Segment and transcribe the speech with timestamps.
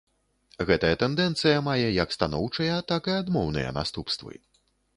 [0.69, 4.33] Гэтая тэндэнцыя мае як станоўчыя, так і адмоўныя наступствы.